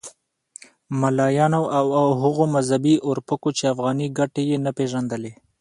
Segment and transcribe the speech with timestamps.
[0.99, 5.31] ملایانو او هغو مذهبي اورپکو چې افغاني ګټې یې نه پېژندلې.